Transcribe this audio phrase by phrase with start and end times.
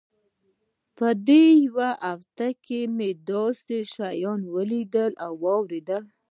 [0.97, 6.03] په دې يوه هفته کښې مې داسې شيان وليدل او واورېدل.